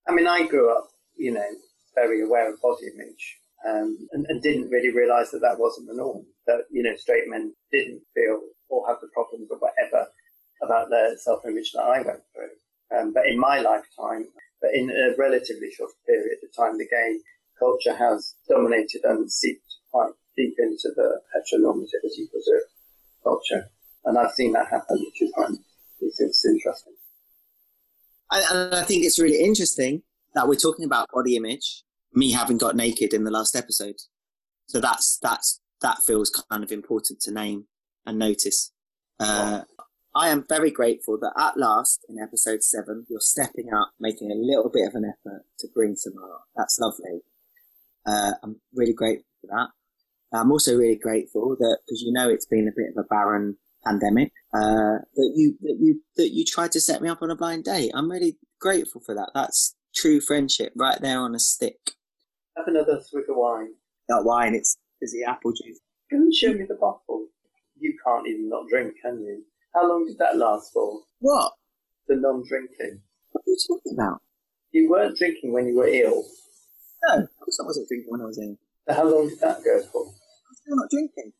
[0.08, 1.46] I mean, I grew up, you know,
[1.94, 5.94] very aware of body image, um, and, and, didn't really realise that that wasn't the
[5.94, 6.26] norm.
[6.48, 10.08] That you know, straight men didn't feel or have the problems or whatever
[10.64, 12.98] about their self-image that I went through.
[12.98, 14.27] Um, but in my lifetime,
[14.61, 17.18] but in a relatively short period of time, the gay
[17.59, 22.72] culture has dominated and seeped quite deep into the heteronormativity preserved
[23.22, 23.70] culture.
[24.05, 25.50] And I've seen that happen, which is quite
[26.00, 26.94] it's interesting.
[28.31, 30.03] And I think it's really interesting
[30.35, 33.96] that we're talking about body image, me having got naked in the last episode.
[34.66, 37.66] So that's, that's, that feels kind of important to name
[38.05, 38.72] and notice.
[39.20, 39.62] Uh,
[40.16, 44.37] I am very grateful that at last, in episode seven, you're stepping up, making a
[44.37, 46.42] little bit of an effort to bring some art.
[46.57, 47.20] That's lovely.
[48.07, 50.38] Uh, I'm really grateful for that.
[50.38, 53.57] I'm also really grateful that, because you know it's been a bit of a barren
[53.85, 57.37] pandemic, uh, that you, that you, that you tried to set me up on a
[57.37, 57.90] blind date.
[57.94, 59.31] I'm really grateful for that.
[59.35, 61.79] That's true friendship right there on a stick.
[62.57, 63.74] Have another swig of wine.
[64.09, 65.81] Not wine, it's fizzy apple juice.
[66.11, 67.27] Go and show me the bottle.
[67.79, 69.42] You can't even not drink, can you?
[69.74, 71.00] How long did that last for?
[71.20, 71.52] What?
[72.08, 73.00] The non-drinking.
[73.32, 74.20] What are you talking about?
[74.72, 76.24] You weren't drinking when you were ill.
[77.08, 78.56] No, of course I wasn't drinking when I was ill.
[78.88, 80.06] So how long did that go for?
[80.06, 81.32] I'm still not drinking.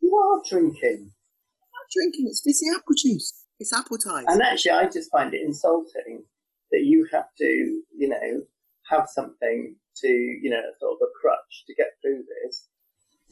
[0.00, 1.10] You are drinking.
[1.10, 2.26] I'm not drinking.
[2.28, 3.44] It's fizzy apple juice.
[3.60, 4.24] It's Appletiser.
[4.26, 6.24] And actually, I just find it insulting
[6.72, 8.42] that you have to, you know,
[8.90, 12.68] have something to, you know, sort of a crutch to get through this.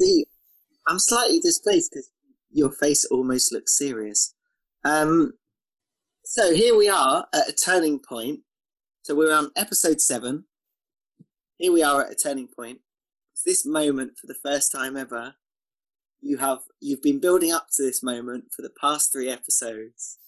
[0.00, 0.24] See,
[0.86, 2.10] I'm slightly displaced because
[2.52, 4.34] your face almost looks serious.
[4.84, 5.32] Um,
[6.24, 8.40] so here we are at a turning point.
[9.02, 10.44] So we're on episode seven.
[11.58, 12.80] Here we are at a turning point.
[13.32, 15.34] It's this moment for the first time ever.
[16.20, 20.18] You have you've been building up to this moment for the past three episodes.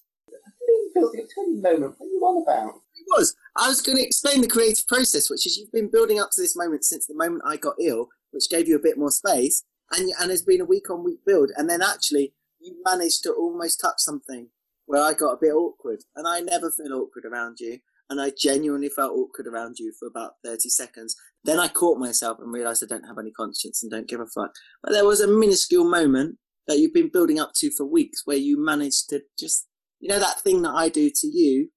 [0.95, 1.95] Building up to any moment.
[1.99, 2.75] What are you on about?
[2.97, 3.37] It was.
[3.57, 6.41] I was going to explain the creative process, which is you've been building up to
[6.41, 9.63] this moment since the moment I got ill, which gave you a bit more space
[9.97, 13.33] and and it's been a week on week build, and then actually you managed to
[13.33, 14.49] almost touch something
[14.87, 17.79] where I got a bit awkward, and I never feel awkward around you,
[18.11, 21.17] and I genuinely felt awkward around you for about thirty seconds.
[21.45, 24.27] Then I caught myself and realised I don't have any conscience and don't give a
[24.27, 24.53] fuck.
[24.83, 28.39] But there was a minuscule moment that you've been building up to for weeks where
[28.39, 29.67] you managed to just,
[30.01, 31.69] you know, that thing that I do to you.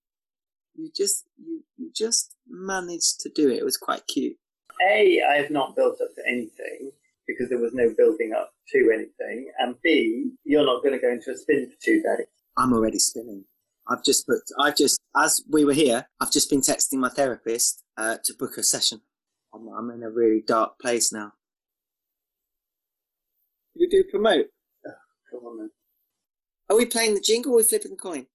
[0.76, 3.58] You just, you, you just managed to do it.
[3.58, 4.38] It was quite cute.
[4.88, 6.87] A, I have not built up to anything
[7.28, 9.52] because there was no building up to anything.
[9.60, 12.28] And B, you're not going to go into a spin for two days.
[12.58, 13.44] I'm already spinning.
[13.90, 17.84] I've just put, I've just, as we were here, I've just been texting my therapist
[17.98, 19.02] uh, to book a session.
[19.54, 21.34] I'm, I'm, in a really dark place now.
[23.80, 24.48] We do promote.
[24.86, 24.92] Oh,
[25.32, 25.70] come on then.
[26.70, 28.26] Are we playing the jingle or are we flipping the coin?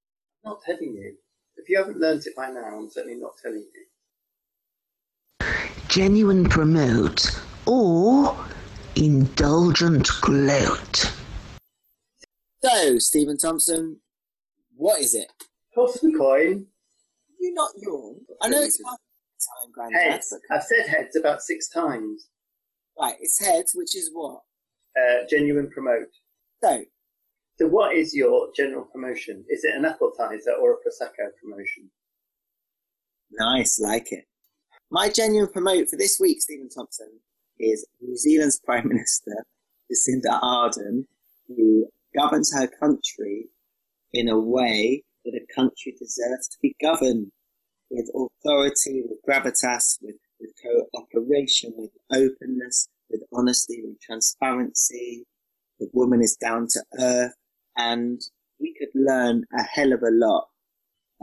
[0.44, 1.16] I'm not telling you.
[1.56, 3.86] If you haven't learnt it by now, I'm certainly not telling you.
[5.88, 8.34] Genuine promote or
[8.96, 11.12] indulgent gloat.
[12.62, 14.00] So, Stephen Thompson,
[14.76, 15.30] what is it?
[15.74, 16.66] Toss the coin.
[17.40, 18.16] You not yawn.
[18.40, 20.12] I know it's time, Grandad.
[20.12, 20.34] Heads.
[20.50, 22.28] I've said heads about six times.
[22.98, 24.42] Right, it's heads, which is what?
[24.96, 26.08] Uh, genuine promote.
[26.62, 26.84] So,
[27.58, 29.44] so what is your general promotion?
[29.48, 31.90] Is it an appetizer or a prosecco promotion?
[33.32, 34.26] Nice, like it.
[34.90, 37.08] My genuine promote for this week, Stephen Thompson,
[37.62, 39.44] is New Zealand's Prime Minister,
[39.90, 41.06] Jacinda Ardern,
[41.48, 43.46] who governs her country
[44.12, 47.30] in a way that a country deserves to be governed
[47.90, 50.50] with authority, with gravitas, with, with
[50.92, 55.24] cooperation, with openness, with honesty, with transparency.
[55.78, 57.34] The woman is down to earth,
[57.76, 58.20] and
[58.60, 60.48] we could learn a hell of a lot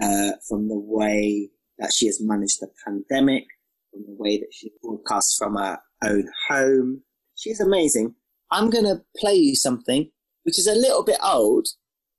[0.01, 3.45] uh, from the way that she has managed the pandemic,
[3.91, 7.03] from the way that she broadcasts from her own home.
[7.35, 8.15] She's amazing.
[8.51, 10.09] I'm going to play you something
[10.43, 11.67] which is a little bit old.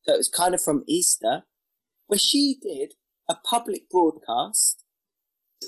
[0.03, 1.43] So it was kind of from Easter,
[2.07, 2.95] where she did
[3.29, 4.85] a public broadcast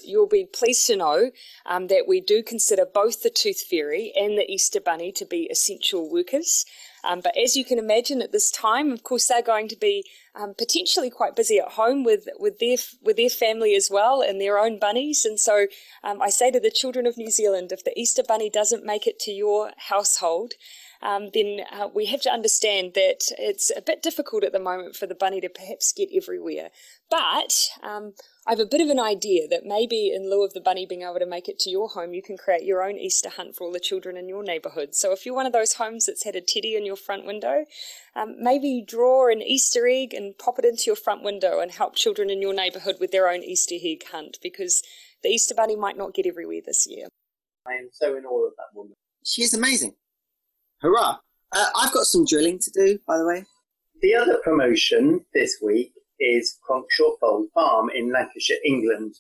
[0.05, 1.31] You'll be pleased to know
[1.67, 5.49] um, that we do consider both the Tooth Fairy and the Easter Bunny to be
[5.51, 6.65] essential workers.
[7.05, 10.05] Um, but as you can imagine at this time, of course, they're going to be
[10.35, 14.41] um, potentially quite busy at home with, with their with their family as well and
[14.41, 15.27] their own bunnies.
[15.27, 15.67] And so
[16.03, 19.07] um, I say to the children of New Zealand, if the Easter Bunny doesn't make
[19.07, 20.55] it to your household,
[21.03, 24.97] um, then uh, we have to understand that it's a bit difficult at the moment
[24.97, 26.71] for the bunny to perhaps get everywhere.
[27.11, 28.15] But um,
[28.45, 31.03] I have a bit of an idea that maybe in lieu of the bunny being
[31.03, 33.65] able to make it to your home, you can create your own Easter hunt for
[33.65, 34.97] all the children in your neighbourhood.
[34.97, 37.65] So if you're one of those homes that's had a teddy in your front window,
[38.17, 41.95] um, maybe draw an Easter egg and pop it into your front window and help
[41.95, 44.83] children in your neighbourhood with their own Easter egg hunt because
[45.23, 47.07] the Easter bunny might not get everywhere this year.
[47.65, 48.95] I am so in awe of that woman.
[49.25, 49.95] She is amazing.
[50.81, 51.19] Hurrah!
[51.53, 53.45] Uh, I've got some drilling to do, by the way.
[54.01, 55.93] The other promotion this week
[56.23, 59.15] is Shortfold Farm in Lancashire, England,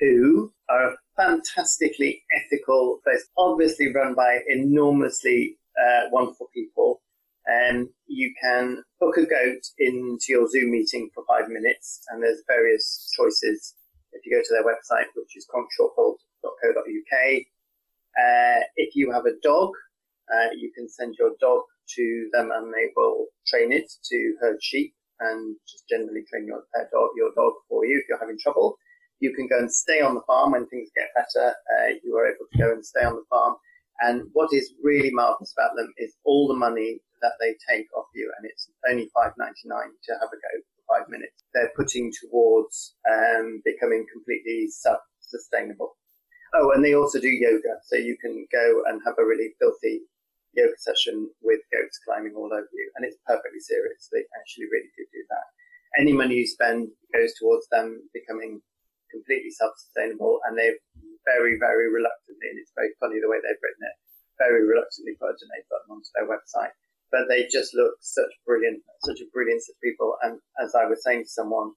[0.00, 7.00] who are a fantastically ethical place, obviously run by enormously uh, wonderful people.
[7.48, 12.42] Um, you can book a goat into your Zoom meeting for five minutes, and there's
[12.46, 13.74] various choices.
[14.12, 17.42] If you go to their website, which is cronkshawfold.co.uk,
[18.18, 19.70] uh, if you have a dog,
[20.32, 21.62] uh, you can send your dog
[21.94, 26.64] to them and they will train it to herd sheep and just generally train your
[26.74, 28.76] pet dog, your dog for you if you're having trouble.
[29.20, 31.50] You can go and stay on the farm when things get better.
[31.50, 33.56] Uh, you are able to go and stay on the farm.
[34.00, 38.06] And what is really marvelous about them is all the money that they take off
[38.14, 41.42] you, and it's only five ninety nine to have a go for five minutes.
[41.52, 45.96] They're putting towards um, becoming completely self sustainable.
[46.54, 50.02] Oh, and they also do yoga, so you can go and have a really filthy
[50.58, 54.10] yoga session with goats climbing all over you, and it's perfectly serious.
[54.10, 55.46] They actually really do do that.
[55.96, 58.60] Any money you spend goes towards them becoming
[59.14, 60.74] completely self-sustainable, and they
[61.24, 63.96] very, very reluctantly, and it's very funny the way they've written it,
[64.36, 66.74] very reluctantly put a donate button onto their website.
[67.08, 70.20] But they just look such brilliant, such a brilliance of people.
[70.20, 71.72] And as I was saying to someone,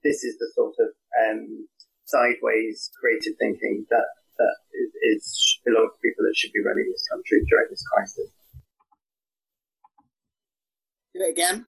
[0.00, 1.68] this is the sort of um,
[2.04, 4.08] sideways creative thinking that
[4.38, 4.56] that
[5.02, 8.30] is, belongs to people that should be running this country during this crisis.
[11.14, 11.66] Do it again.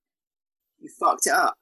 [0.81, 1.57] You fucked it up.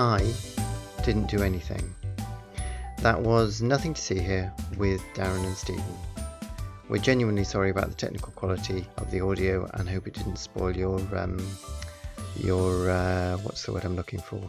[0.00, 0.32] I
[1.02, 1.94] didn't do anything.
[2.98, 5.84] That was Nothing to See Here with Darren and Stephen.
[6.88, 10.74] We're genuinely sorry about the technical quality of the audio and hope it didn't spoil
[10.74, 11.38] your um,
[12.36, 14.40] your uh, what's the word I'm looking for?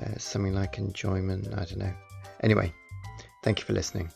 [0.00, 1.48] Uh, something like enjoyment.
[1.52, 1.92] I don't know.
[2.42, 2.72] Anyway,
[3.42, 4.08] thank you for listening.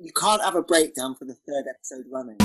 [0.00, 2.36] You can't have a breakdown for the third episode running.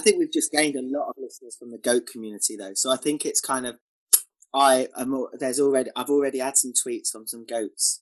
[0.00, 2.72] I think we've just gained a lot of listeners from the goat community, though.
[2.72, 3.76] So I think it's kind of
[4.54, 5.26] I am.
[5.38, 8.00] There's already I've already had some tweets from some goats.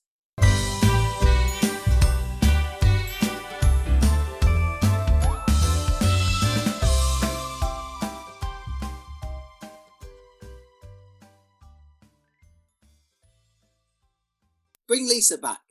[14.87, 15.68] Bring Lisa back.